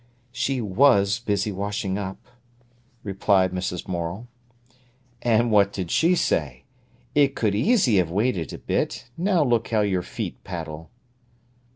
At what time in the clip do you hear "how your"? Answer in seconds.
9.67-10.01